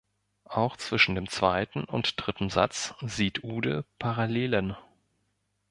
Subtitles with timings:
[0.49, 4.75] Auch zwischen dem zweiten und dritten Satz sieht Uhde Parallelen.